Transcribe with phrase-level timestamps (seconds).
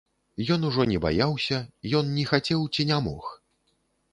[0.53, 1.59] Ён ужо не баяўся,
[1.99, 3.29] ён не хацеў ці не мог.